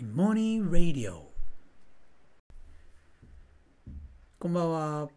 [0.00, 1.22] Morning Radio
[4.38, 5.08] こんばんは。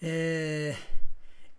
[0.00, 0.74] え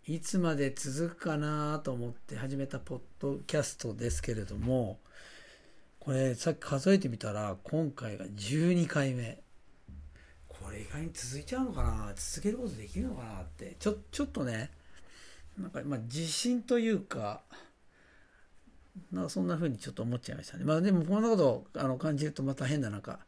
[0.06, 5.00] ー、いつまで続くかなと思って始めたポッドキャストですけれども
[6.02, 9.42] これさっき数えてみたら今回が12回目。
[10.50, 12.14] これ意外に続いちゃうのかな？
[12.14, 13.78] 続けることできるのかなって。
[13.80, 14.70] ちょちょっとね
[15.58, 17.42] なんかまあ自信というか
[19.12, 20.66] なんかそんな風にちょっと思っちゃいましたね。
[20.66, 23.20] まあでもこんなことあの感じるとまた変ななんか、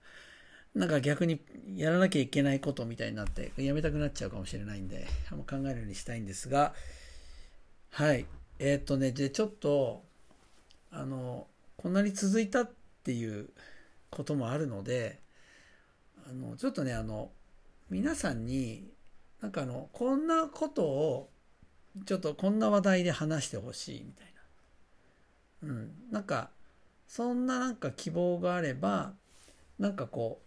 [0.75, 1.39] なんか逆に
[1.75, 6.73] やらなきゃいけないことみたいになってやめたくなっちゃうかもしれないんで、あんま考えるようにしたいんですが、
[7.91, 8.25] はい。
[8.59, 10.03] えー、っとね、で、ちょっと、
[10.91, 11.47] あの、
[11.77, 12.71] こんなに続いたっ
[13.03, 13.49] ていう
[14.09, 15.19] こともあるので、
[16.29, 17.31] あの、ちょっとね、あの、
[17.89, 18.91] 皆さんに、
[19.41, 21.29] なんかあの、こんなことを、
[22.05, 24.34] ちょっとこんな話題で話してほしいみたいな。
[25.65, 26.49] うん、なんか
[27.07, 29.13] そんななんか希望があれば
[29.79, 30.41] なんかこ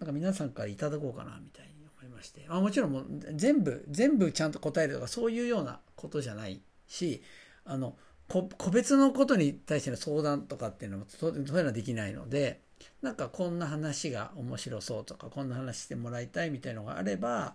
[0.00, 7.22] うなんか皆さんからいただこうかなみたいに思いまして、あ、もちろんもう全部全部ちゃんと答えるとかそういうようなことじゃないし
[7.64, 7.96] あの
[8.28, 12.60] 個別のことに対しての相談とかっていうのもそういうのはできないので
[13.00, 17.54] なんかこんな話が面白そうとかこんな話してもらいたいみたいのがあれば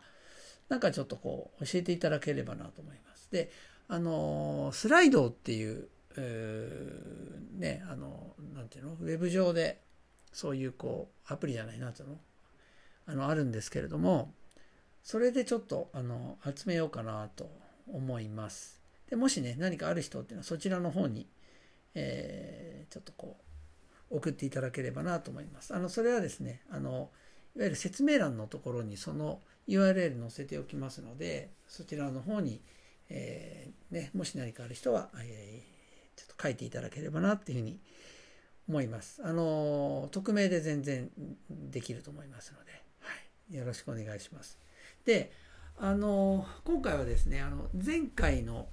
[0.70, 3.30] なんかちょっとこう教えていただければなと思います。
[3.32, 3.52] で
[3.88, 5.88] あのスライドっていう、
[6.22, 9.82] ね、あの、なんていうの、ウェブ上で、
[10.32, 12.18] そういうこう、アプリじゃないな、ていうの、
[13.06, 14.34] あの、あるんですけれども、
[15.04, 17.50] それでちょっと、あの、集めようかなと
[17.92, 18.82] 思います。
[19.10, 21.28] で、もしね、何かある人っていうのは、そちらの方に、
[21.96, 23.38] えー、ちょっとこ
[24.10, 25.74] う、送っていただければなと思います。
[25.74, 27.12] あの、それはですね、あの、
[27.56, 32.62] いわゆる説明欄のところにその URL 載せておきますので、そちらの方に、
[33.10, 35.73] えー、ね、もし何かある人は、えー
[36.16, 37.80] ちょっと書いていただければなっていうふうに
[38.68, 39.22] 思います。
[39.24, 41.10] あの、匿名で全然
[41.50, 43.10] できると思いますので、は
[43.52, 44.60] い、よろしくお願いします。
[45.06, 45.32] で、
[45.78, 48.68] あの、今回はですね、あの、前回の、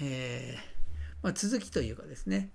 [0.00, 2.50] えー、まあ、続きというかですね、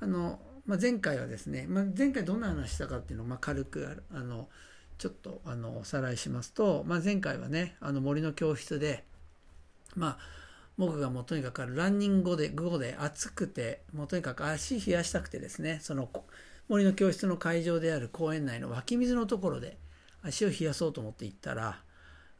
[0.00, 4.48] あの、まあ、前回はですね、まあ、前回どんな話したかっていうのを、まあ軽く、あの、
[4.98, 9.04] ちょっと、あの、おさらいしますと、まあ前回はね、あの、森の教室で、
[9.96, 10.18] まあ、
[10.80, 16.08] 僕がもうとにかくランニング後で午、後で暑くて、もうとにかく足冷やしたくてですね、その
[16.68, 19.76] 森の教室の会場である公園内の湧き水のところで
[20.22, 21.82] 足を冷やそうと思って行ったら、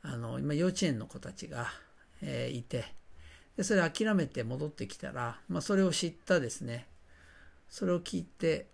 [0.01, 1.67] あの、今幼稚園の子たちが、
[2.23, 2.87] えー、いて、
[3.59, 6.87] で、それ諦めて戻ってきたら、まあそれを知ったですね、
[7.69, 8.69] それを聞いて、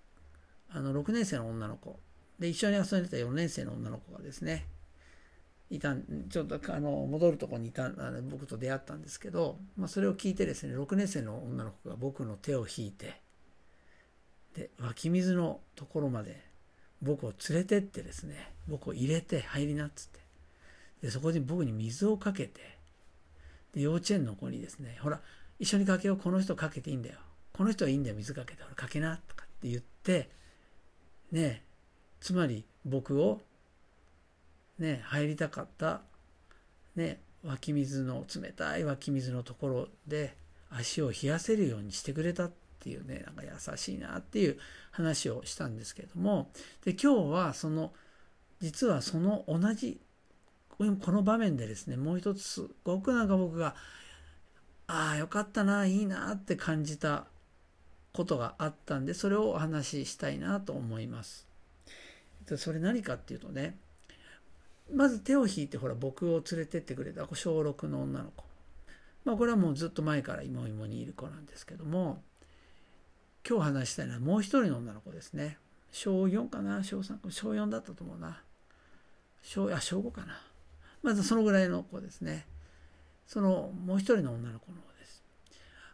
[0.70, 1.98] あの、6年生の女の子、
[2.38, 4.66] で、一緒に遊んでた4年生の女の子がですね、
[5.70, 5.94] いた
[6.28, 13.20] ちょっとあの戻るとこにいたあの僕と出会ったんですけど、まあ、それを聞いてですね6年生の女の子が僕の手を引いて
[14.54, 16.40] で湧き水のところまで
[17.02, 20.20] 僕を連れてってですね僕を入れて入りなっつって
[21.02, 22.60] でそこに僕に水をかけて
[23.74, 25.20] で幼稚園の子にですねほら
[25.58, 27.16] 一緒にかけようこの人かけていいんだよ。
[27.52, 28.62] この人はいいんだよ水かけて。
[28.62, 30.28] ほらかけなとかって言って
[31.32, 31.62] ね
[32.20, 33.40] つまり僕を
[34.78, 36.02] ね、入りたかった、
[36.94, 40.36] ね、湧き水の、冷たい湧き水のところで
[40.70, 44.58] 足を冷やせるようにしてくれたっていうね、なんか優しいなっていう
[44.90, 46.50] 話をしたんですけれども、
[46.84, 47.92] で、今日はその、
[48.60, 50.00] 実はその同じ、
[50.78, 53.74] この場面でですね、もう一つ、すごくなんか僕が、
[54.88, 57.26] ああ、よかったな、いいなって感じた
[58.12, 61.46] ことがあったんで、それをお話ししたいなと思います。
[62.56, 63.76] それ何かっていうとね、
[64.92, 68.44] まず手を引いてほら僕を連れてってくれた小6の女の子。
[69.24, 72.22] まあこれはもうずっと前から芋芋にいる子なんですけども
[73.48, 75.58] 今日話したいのはもう一人の女の子ですね。
[75.92, 78.42] 小4かな小3小4だったと思うな。
[79.42, 80.40] 小あ小5かな。
[81.02, 82.46] まずそのぐらいの子ですね。
[83.26, 85.22] そのもう一人の女の子の方です。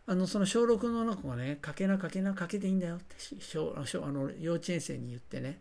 [0.06, 5.60] あのその小6の女の子がねかけなかけなかけていいんだよって小小あの幼稚園生に言ってね。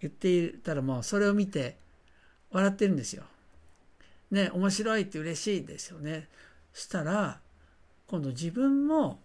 [0.00, 1.76] 言っていたらもうそれを見て
[2.50, 3.24] 笑ってるんですよ。
[4.30, 6.28] ね、面白いって嬉しいですよね。
[6.72, 7.40] したら、
[8.06, 9.20] 今度自分も、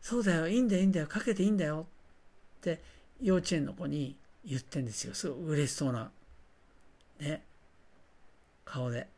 [0.00, 1.86] そうだよ、いいんだよ、いいんだよ、かけていいんだよ
[2.58, 2.82] って
[3.20, 5.14] 幼稚園の子に言ってんですよ。
[5.14, 6.10] すごい嬉しそうな、
[7.18, 7.44] ね、
[8.64, 9.08] 顔で。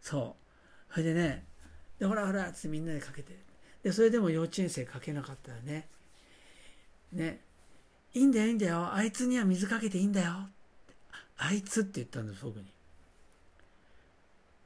[0.00, 0.36] そ
[0.90, 0.92] う。
[0.92, 1.44] それでね、
[1.98, 3.36] で、ほらほらってみんなでかけて。
[3.82, 5.88] で、それでも幼稚園生かけなかったらね、
[7.12, 7.40] ね、
[8.14, 10.48] いいんだよ、いいんだよ、あいつには水かけていいんだよ
[11.36, 12.66] あいつって言ったんです僕に。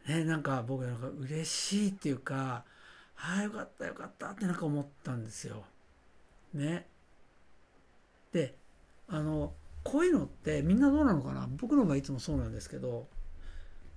[0.09, 2.65] ね、なんか僕なんか嬉しいっていうか、
[3.17, 5.65] ああよかったよかったってなんか思ったんですよ。
[6.55, 6.87] ね。
[8.33, 8.55] で
[9.09, 9.53] あの
[9.83, 11.49] こういうのってみんなどうなのかな？
[11.57, 13.07] 僕の場合いつもそうなんですけど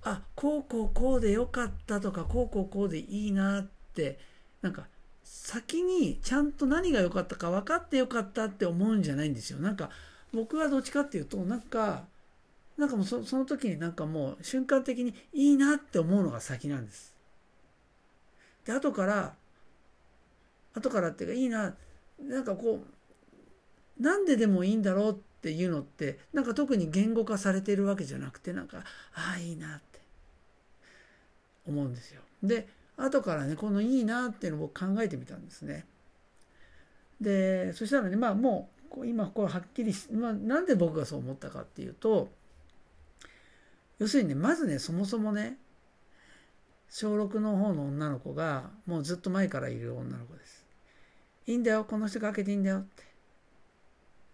[0.04, 4.20] あこうこうこうでよかったとかこうこうこうでいいなって
[4.62, 4.88] なんか
[5.24, 9.90] 先にちゃんと何が良かったか分かってよかったって思うんじゃないんですよなんか
[10.34, 12.06] 僕はどっちかっていうとなんか
[12.80, 17.14] なんかもうその時になんかもう瞬間的にいいなって思うのが先なんです。
[18.66, 19.36] で後から
[20.74, 21.76] 後からっていうかいいな
[22.24, 22.80] なんかこ
[24.00, 30.00] うなんででもいいんだろうっていうのってなんか特に言語化されてるわけじゃなくてなんかああいいなって
[31.68, 32.22] 思うんですよ。
[32.42, 35.86] で後からねこのいいなっていうのを僕考えてみたんですね。
[37.20, 42.30] でそしたらねまあもう今これはっきりまあ、なんで僕がそう思ったかっていうと
[44.00, 45.58] 要するにねまずねそもそもね
[46.90, 50.66] 小6の方の女の子がもうずっと前からいる女の子です。
[51.46, 53.04] いいんだよこの人かけていいんだよって。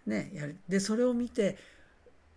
[0.05, 1.57] ねやるでそれを見て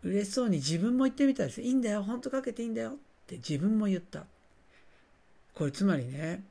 [0.02, 2.94] 嬉しそうに自分も言ってみたんですいいんだよ本当かけていいんだよっ
[3.26, 4.24] て自分も言った。
[5.54, 6.44] これつまりね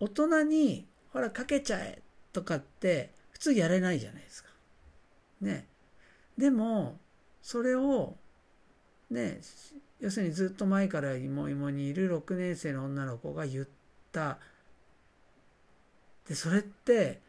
[0.00, 4.50] 大人にほらかけちゃえとかって普通やれないじゃないですか。
[5.40, 5.66] ね。
[6.36, 6.98] でも
[7.40, 8.16] それを
[9.10, 9.40] ね
[10.00, 13.68] 要するにずっと前から芋芋にいる6年生の女の子が言っ
[14.12, 14.38] た。
[16.28, 17.20] でそれって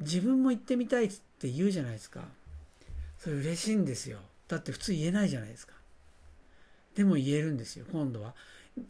[0.00, 2.22] 自分も行ってみたいって言うじゃないですか。
[3.18, 4.18] それ嬉しいんですよ。
[4.48, 5.74] だって普通言えないじゃないですか。
[6.94, 8.34] でも言えるんですよ今度は。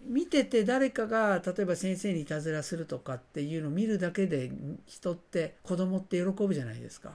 [0.07, 4.51] 見てて誰かが例えば先生にいたずらするとかっていうのを見るだけで
[4.87, 7.13] 人って子供って喜ぶじゃないですか。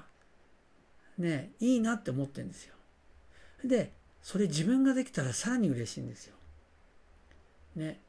[1.18, 2.76] ねいいなって思ってるんですよ。
[3.64, 3.92] で
[4.24, 6.36] それ自分ができたらさらに嬉しいんですよ。
[7.76, 8.00] ね。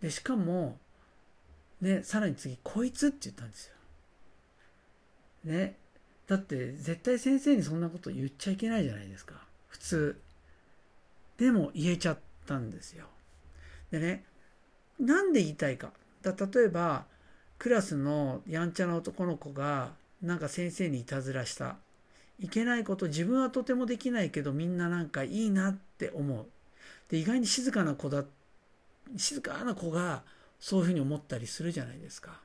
[0.00, 0.78] で、しかも、
[1.80, 3.74] ね、さらに次、こいつって言ったんですよ。
[5.44, 5.76] ね。
[6.28, 9.34] だって絶対先生にそんなこと言っちゃいけないじゃないですか。
[9.68, 10.20] 普通。
[11.38, 13.06] でも言えちゃったんですよ。
[13.90, 14.24] でね、
[15.00, 15.92] なんで言いたいか。
[16.22, 17.06] だ例えば、
[17.58, 21.76] クラスのやんちゃな男の子がなんか先生にいたずらした。
[22.40, 26.46] いけないこと自分はとてもできないけどみんななんかいいなって思う。
[27.10, 28.24] で意外に静かな子だ
[29.16, 30.22] 静かな子が
[30.60, 32.38] そういうふうに思ったりするじゃないですか。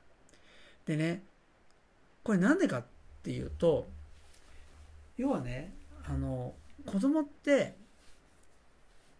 [0.86, 1.22] でね
[2.22, 2.84] これなんでかっ
[3.22, 3.86] ていうと
[5.16, 5.72] 要はね
[6.06, 6.54] あの
[6.86, 7.74] 子供って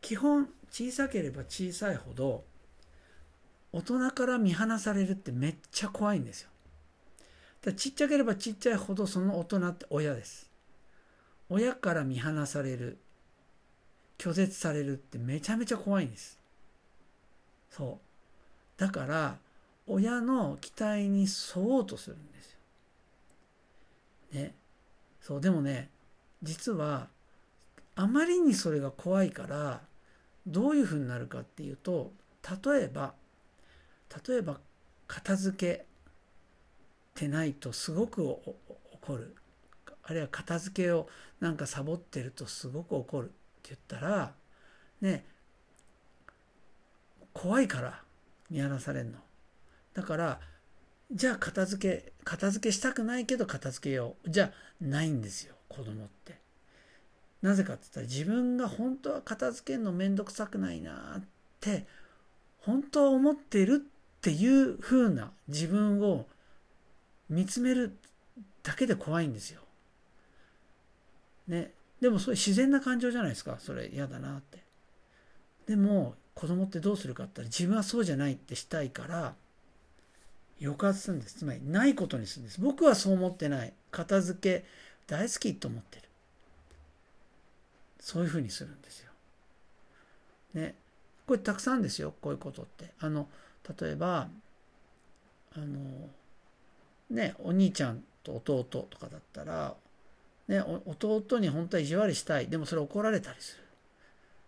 [0.01, 2.45] 基本小さければ小さいほど
[3.73, 6.51] 大人から見放されるってめっちゃ怖いんですよ。
[7.63, 10.51] だちっちゃければちっちゃいほどその大人って親です。
[11.49, 12.99] 親から見放される
[14.19, 16.39] 拒絶されるってめちゃめちゃ怖いんです。
[17.71, 17.99] そ
[18.79, 18.81] う。
[18.81, 19.37] だから
[19.87, 22.53] 親の期待に沿おうとするんです
[24.33, 24.43] よ。
[24.43, 24.55] ね。
[25.21, 25.91] そうでもね
[26.43, 27.09] 実は
[27.97, 29.81] あまりにそれが怖いから
[30.47, 32.13] どういうふうになるかっていうと
[32.65, 33.15] 例えば
[34.27, 34.61] 例えば
[35.07, 35.87] 片付け
[37.15, 39.35] てないとすごく怒る。
[40.05, 41.09] あるいは片付けを
[41.41, 43.29] なんかサボってるとすごく怒るっ
[43.63, 44.33] て言ったら
[45.01, 45.25] ね
[47.33, 48.03] 怖いから
[48.51, 49.19] 見放されんの。
[49.95, 50.41] だから
[51.13, 54.31] じゃあ片付け片付けしたくないけど片付けよう。
[54.31, 56.39] じゃないんですよ子供って。
[57.43, 61.25] なぜかって言ったら自分が本当は片付けるのめんどくさくないなっ
[61.61, 61.87] て
[62.59, 66.27] 本当は思ってるっていう風な自分を
[67.29, 67.99] 見つめる
[68.63, 69.61] だけで怖いんですよ。
[71.49, 73.57] ね、でもそれ自然な感情じゃないですか。
[73.59, 74.63] それ嫌だなって。
[75.67, 79.35] でも子供ってどうするかって言ったら自分はそうじゃないってしたいから
[80.61, 81.37] 抑圧するんです。
[81.37, 82.61] つまりないことにするんです。
[82.61, 83.73] 僕はそう思ってない。
[83.91, 84.65] 片付け
[85.07, 86.03] 大好きと思ってる。
[88.01, 89.11] そういうふうにするんですよ。
[90.55, 90.75] ね。
[91.27, 92.15] これたくさんですよ。
[92.21, 92.93] こういうことって。
[93.01, 93.29] あの
[93.81, 94.29] 例えば
[95.57, 96.11] あの
[97.11, 99.75] ねお兄ちゃんと弟とかだったら
[100.49, 102.49] ね、弟に本当は意地悪したい。
[102.49, 103.65] でもそれ怒られたりする。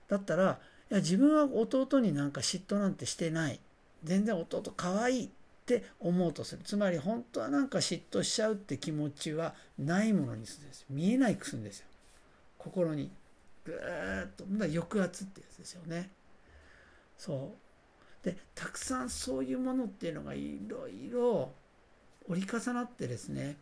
[0.09, 0.59] だったら
[0.91, 3.61] いや自分は弟になんか嫉妬なんてしてない。
[4.05, 5.29] 全然弟可愛いっ
[5.65, 6.63] て思うとする。
[6.65, 11.87] つまり本当はなんか嫉妬しちゃうって気持ちはないものにするんです見えないくすんですよ。
[12.59, 13.11] 心に。
[13.65, 14.45] ぐーっと。
[14.45, 16.11] 抑圧ってやつですよね。
[17.19, 17.53] そ
[18.23, 18.25] う。
[18.25, 21.53] でたくさんそういうものっていうのがいろいろ
[22.29, 23.57] 折り重なってですね。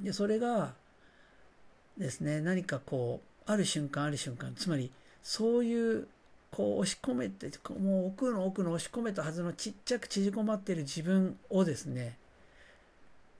[0.00, 0.74] でそれが
[1.98, 2.40] ですね。
[2.40, 4.90] 何かこうある瞬間ある瞬間つまり
[5.22, 6.08] そういう
[6.50, 12.16] こう押し込めてもう奥の奥の押し込めたはずのちっちゃく縮こまっている自分をですね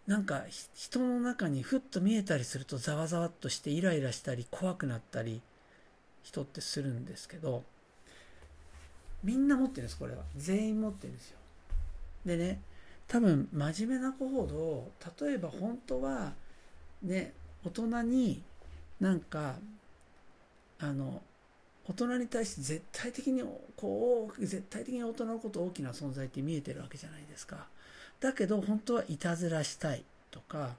[0.06, 0.42] なんか
[0.74, 5.40] 人の中にふっと見えたりするとざわざわっとしてイライラしたり怖くなったり
[6.22, 7.62] 人ってするんですけど
[9.22, 10.22] みんな持ってるんですこれは。
[10.36, 11.38] 全員持ってるんですよ。
[12.26, 12.60] でね
[13.06, 14.90] 多分真面目な子ほど
[15.24, 16.32] 例えば本当は
[17.02, 17.32] ね
[17.64, 18.42] 大人に
[19.00, 19.56] なんか
[20.78, 21.22] あの
[21.88, 23.42] 大人に対して絶対的に
[23.76, 27.66] こう絶対的に大人のこと大きな存在って見えてるわけじゃないですか。
[28.20, 30.76] だけど本当はいたずらしたいとか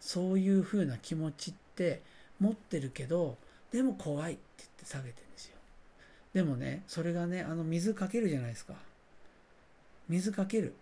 [0.00, 2.00] そういう風な気持ちって
[2.40, 3.36] 持ってるけど
[3.72, 5.56] でも怖いって言って下げてるんですよ。
[6.32, 8.74] でもねそれがねあの水かけるじゃないですか。
[10.08, 10.74] 水かける。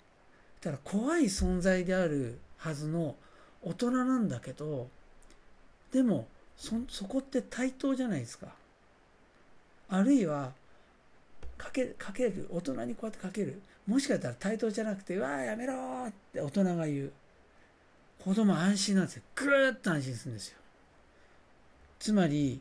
[0.60, 3.16] ただ怖い存在であるはずの
[3.62, 4.88] 大人なんだけど
[5.92, 6.26] でも
[6.56, 8.48] そそこって対等じゃないですか。
[9.88, 10.52] あるいは
[11.56, 12.48] かけかける。
[12.50, 13.60] 大人にこうやってかける。
[13.86, 17.12] もしかしたら対等じゃなくて「わあやめろ!」って大人が言う。
[18.24, 19.22] 子供安心なんですよ。
[19.36, 20.58] ぐーっと安心するんですよ。
[22.00, 22.60] つまり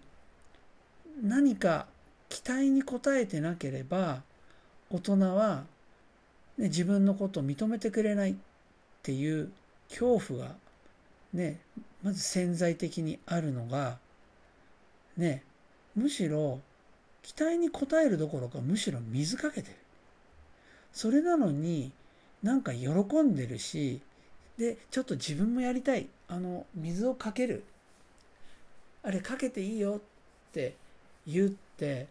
[1.21, 1.87] 何か
[2.29, 4.21] 期待に応えてなければ
[4.89, 5.65] 大人は、
[6.57, 8.35] ね、自分のことを認めてくれないっ
[9.01, 9.51] ていう
[9.89, 10.55] 恐怖が
[11.33, 11.59] ね
[12.05, 13.97] まず潜在的にあるのが
[15.17, 15.41] ね
[15.95, 16.59] むしろ
[17.23, 19.75] 期待に応えるどころかむしろ水かけてる。
[20.93, 21.91] それなのに
[22.43, 22.89] なんか喜
[23.23, 24.01] んでるし
[24.59, 26.07] でちょっと自分もやりたい。
[26.27, 27.63] あの水をかける。
[29.01, 30.75] あれかけていいよって
[31.25, 32.05] 言って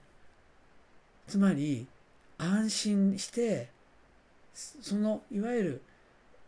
[1.28, 1.86] つまり
[2.36, 3.68] 安心して
[4.54, 5.82] そのいわゆる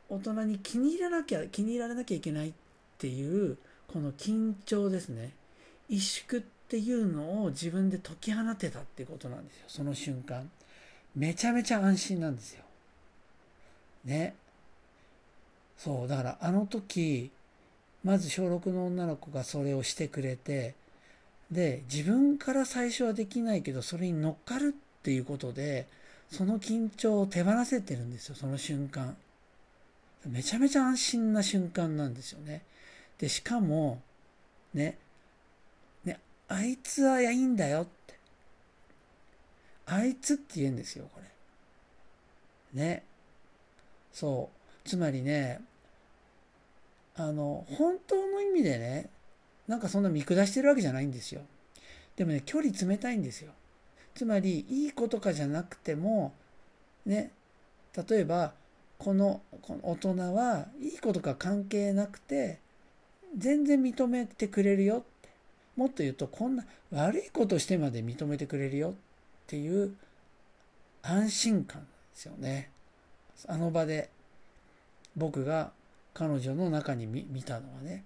[0.09, 2.53] 大人に気に入らなきゃ気に入られなきゃいけない
[2.99, 5.33] ていうこの緊張ですね。
[5.91, 9.65] 萎縮っていうのを自分で解き放てたっていうことなんですよ。
[9.69, 10.51] その瞬間。
[11.15, 12.65] めちゃめちゃ安心なんですよ。
[14.05, 14.35] ね。
[15.79, 16.09] そう。
[16.09, 17.31] だからあの時
[18.05, 20.75] まず小6の女の子がそれをしてくれて
[21.51, 25.87] で自分から最初はできないけどそれに乗っかるっていうことで
[26.31, 28.35] その緊張を手放せてるんですよ。
[28.35, 29.17] その瞬間。
[30.27, 32.63] めちゃめちゃ安心な瞬間なんですよね。
[33.19, 34.03] でしかも
[34.75, 34.99] ね
[36.05, 38.15] ねあいつはいいんだよって
[39.87, 41.21] あいつって言うんですよこ
[42.75, 43.05] れね
[44.13, 44.51] そ
[44.85, 45.61] うつまりね
[47.17, 49.11] あの本当の意味でね
[49.69, 51.41] なんかそんな見下してるわけじゃないんですよ。
[52.17, 53.53] でもね、距離冷たいんですよ。
[54.15, 56.33] つまり、いい子とかじゃなくても、
[57.05, 57.33] ね、
[58.09, 58.53] 例えば、
[58.99, 62.61] このこの大人はいいことか関係なくて、
[63.37, 65.29] 全然認めてくれるよって。
[65.77, 68.93] もっと言うと、こんな悪いことしてまで認めてくれるよっ
[69.47, 69.95] ていう
[71.03, 72.71] 安心感ですよね。
[73.47, 74.09] あの場で
[75.17, 75.73] 僕が
[76.15, 78.05] 彼女の中に見たのはね。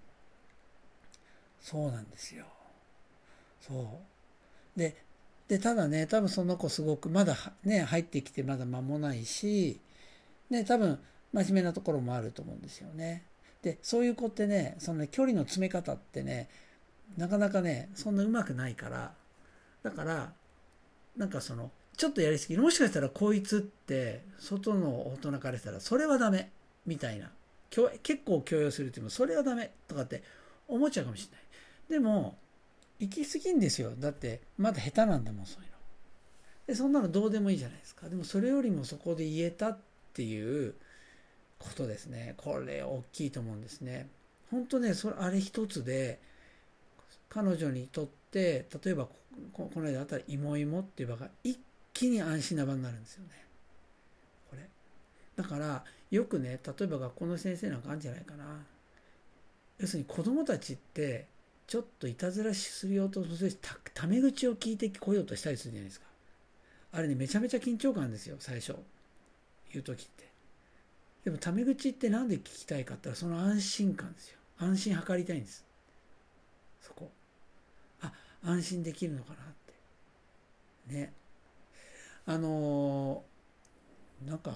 [1.61, 2.45] そうなんですよ。
[3.61, 4.01] そ
[4.77, 4.79] う。
[4.79, 4.97] で、
[5.49, 9.81] で、ただね、多分その子すごく、まだね、入ってきてまだ間もないし、
[10.49, 10.99] ね、多分
[11.33, 13.25] 真面目なところもあると思うんですよね。
[13.63, 16.49] で、そういう子ってね、その、距離の詰め方ってね、
[17.17, 19.15] なかなかね、そんなうまくないから、
[19.83, 20.33] だから、
[21.17, 26.51] なんかその、ちょっとやりすぎもしかしたらこいつって外の大人からしたらそれはダメ
[26.87, 27.31] みたいな
[28.03, 30.23] 結構強要するっていうのそれはダメとかって
[30.67, 31.41] 思っちゃうかもしれない
[31.91, 32.39] でも、
[33.01, 33.93] 行き過ぎんですよ。
[33.99, 35.77] だって、まだ下手なんだもん、そういうの。
[36.69, 38.09] で、そんなのどうでもいいじゃないですか。
[38.09, 39.79] でも、それよりもそこで言えたっ
[40.13, 40.75] ていう
[41.61, 42.35] ことですね。
[42.37, 44.09] これ、大きいと思うんですね。
[44.51, 46.19] 本当ね、それ、あれ一つで、
[47.29, 49.07] 彼女にとって、例えば、
[49.53, 51.61] ここの間あったら、芋芋っていう場が一
[51.93, 53.31] 気に安心な場になるんですよね。
[54.51, 54.69] これ。
[55.37, 58.65] だから、よくね、例えば学校の先生なんかあるんじゃないかな。
[59.81, 61.27] 要するに子供たちって
[61.67, 66.07] ちょっといたずらしするようとするたタメ口を聞いてこようとしたりするじゃないですか
[66.93, 68.75] あれねめちゃめちゃ緊張感ですよ最初
[69.73, 70.30] 言う時って
[71.25, 74.39] でもタメ口って何で聞きたいかって言ったらその安心感ですよ。
[74.59, 75.65] 安心図りたいんです。
[76.81, 77.11] そこ。
[78.01, 78.13] あ
[78.43, 79.39] 安心できるのかなっ
[80.89, 80.95] て。
[80.95, 81.13] ね。
[82.27, 84.53] あのー、なんか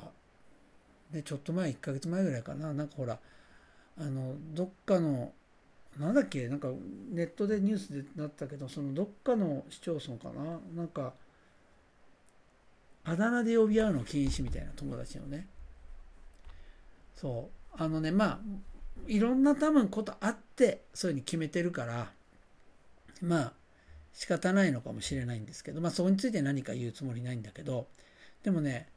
[1.11, 2.73] ねちょっと前1ヶ月前ぐらいかな。
[2.73, 3.19] なんかほら
[3.99, 5.33] あのどっかの
[5.99, 6.49] なんだっけ？
[6.49, 6.69] なんか
[7.13, 10.61] ネットでニュースでなったけどそのどっかの市町村かな？
[10.75, 11.13] なんか
[13.05, 15.47] あだ名で呼び合うの禁止みたいな友達のね。
[17.15, 17.65] そう。
[17.77, 18.41] あのねまあ
[19.07, 22.11] いろんな多分ことあってそういうふうに決めてるから
[23.21, 23.53] まあ
[24.13, 27.89] 仕方ないのかもしれないんですけどまあそこについて何か言うつもりないんだけど
[28.43, 28.89] でもね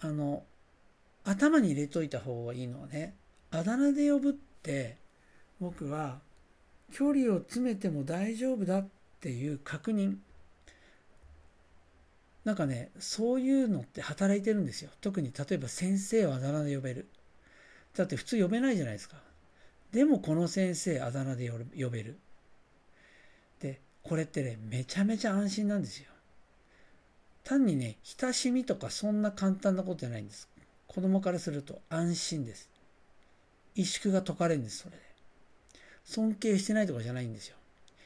[0.00, 0.44] あの
[1.24, 3.14] 頭に入れといた方がいいのはね
[3.50, 4.98] あだ名で呼ぶって
[5.60, 6.18] 僕は
[6.92, 8.88] 距離を詰めても大丈夫だっ
[9.20, 10.16] ていう確認。
[12.44, 14.90] なんかねそういうのって働いてるんですよ。
[15.00, 17.08] 特に例えば先生をあだ名で呼べる。
[17.96, 19.16] だって普通呼べないじゃないですか。
[19.92, 22.18] でもこの先生あだ名で呼べる。
[23.60, 26.06] でこれってねめちゃめちゃ安心なんですよ。
[27.44, 30.48] 単にね親しみとかそんな簡単なことじゃないんです。
[30.86, 32.68] 子供からすると安心です。
[33.76, 35.02] 萎縮が解かれるんですそれで。
[36.04, 37.56] 尊敬してないとかじゃないんですよ。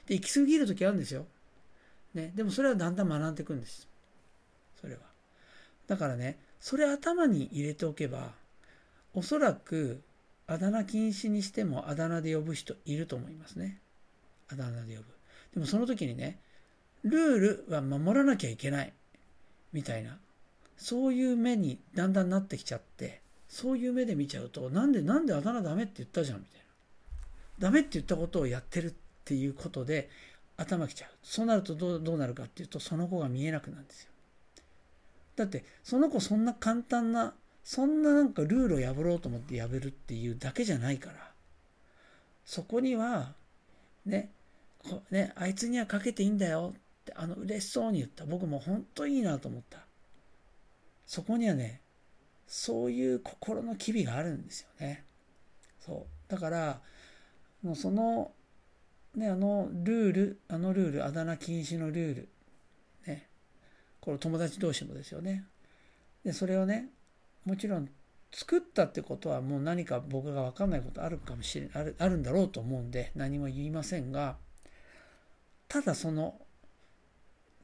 [0.07, 1.27] で行き過ぎる時あるんですよ。
[2.15, 3.87] ね、でもそれはだんだん学んでいくんです。
[4.81, 5.01] それは。
[5.87, 8.33] だからね、それ頭に入れておけば、
[9.15, 10.03] おそらく、
[10.47, 13.81] あだ名禁止にしてもあだ名で呼ぶ人いると思いますね。
[14.51, 15.09] あだ名で呼ぶ。
[15.55, 16.39] でもその時にね、
[17.05, 18.93] ルールは守らなきゃいけない。
[19.73, 20.19] みたいな。
[20.77, 26.67] そういう目にだんだんなってきちゃって、そういう目で見ちゃうと、なんでなんであだ名ダメって言ったじゃんみたいな。
[27.59, 30.09] ダメって言ったことをやってるっていうことで
[30.57, 31.11] 頭きちゃう。
[31.23, 34.11] そうなるとどうどうなるかっていうと、その子が見えなくなるんですよ。
[35.37, 37.35] だってその子そんな簡単な
[37.69, 41.17] そんななんかルールを破ろうと思って破るっていうだけじゃないから。
[42.47, 43.35] そこには
[44.07, 44.33] ね
[45.11, 46.73] ねあいつにはかけていいんだよ。
[46.75, 48.25] ってあの嬉しそうに言った。
[48.25, 49.81] 僕も本当いいなと思った。
[51.05, 51.83] そこにはね
[52.47, 55.05] そういう心の機微があるんですよね。
[55.79, 56.33] そう。
[56.33, 56.81] だから
[57.63, 58.33] もうその
[59.15, 62.29] ねあのルールあのルールあだ名禁止のルール
[63.07, 63.29] ね
[64.01, 65.45] この友達同士もですよね。
[66.25, 66.89] でそれをね
[67.49, 67.89] もちろん
[68.31, 74.37] 作ったってことはもう何か僕が分かんないことあるかもしれあるあるんだろうと思うんで何も言いませんが
[75.67, 76.35] ただその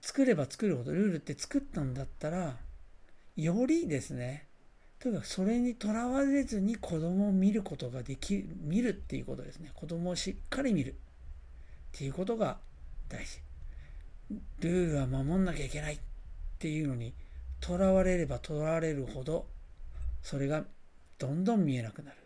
[0.00, 2.56] 作れば作るほどルールって作ったんだったら
[3.36, 4.46] よりですね
[5.04, 9.70] とにかくそれにとらわれずに子供を見ることができる見るっていうことですね。
[9.74, 10.92] 子供をしっかり見る。
[10.92, 10.94] っ
[11.92, 12.56] ていうことが
[13.10, 13.40] 大事。
[14.60, 15.98] ルールは守んなきゃいけないっ
[16.58, 17.12] ていうのに
[17.60, 19.46] とらわれればとらわれるほど
[20.24, 20.64] それが
[21.18, 22.16] どんどん見えなくなる。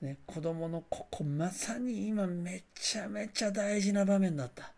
[0.00, 4.72] ね、子供のここまさに今めちゃめちゃ大事な場面だった。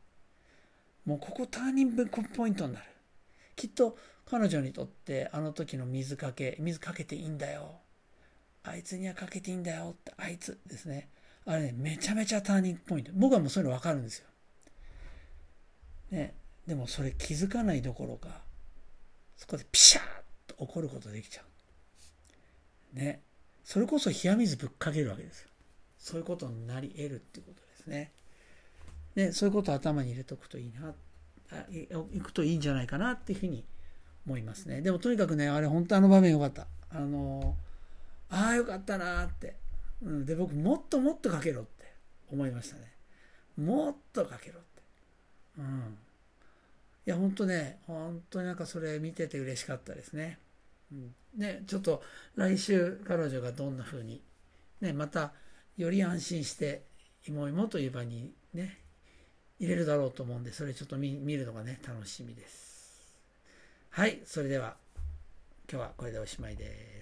[1.06, 2.86] もうここターニングポイントになる。
[3.54, 7.76] きっと彼女にとってあの時の水かけ、水かけていいんだよ。
[8.64, 11.08] あいつにはかけていいんだよって、あいつですね。
[11.46, 13.12] あれね、めちゃめちゃターニングポイント。
[13.14, 14.26] 僕はもうそういうの分かるんですよ。
[16.10, 16.34] ね、
[16.66, 18.42] でもそれ気づかないどころか
[19.36, 20.06] そこでピシャーッ
[20.46, 21.47] と怒ることできちゃう
[22.92, 23.22] ね。
[23.64, 25.48] それこそ冷や水ぶっかけるわけですよ。
[25.98, 28.12] そういうことになり得るっていうことですね。
[29.14, 30.94] でそういうことを頭に入れておくといいな。
[31.50, 33.64] あいくといいんじゃないかなっていうふうに
[34.26, 34.80] 思いますね。
[34.80, 36.66] でもとにかくねあれ本当あの場面よかった。
[36.90, 37.56] あの
[38.30, 39.56] ああよかったなって、
[40.02, 41.92] うん、で僕もっともっとかけろって
[42.30, 42.92] 思いましたね。
[43.58, 44.82] もっとかけろって。
[45.58, 45.98] うん。
[47.06, 50.38] いや、本当ね、本当になんかそれ見てて嬉しかったですね。
[51.36, 52.02] ね、ちょっと
[52.36, 54.22] 来週彼女がどんな風に、
[54.80, 55.32] ね、また
[55.76, 56.82] より安心して、
[57.26, 58.78] いもいもという場にね、
[59.58, 63.18] 入れるだろうと思うんで、それちょっと見るのがね、楽しみです。
[63.90, 64.76] はい、それでは、
[65.70, 66.97] 今日はこれでおしまいです。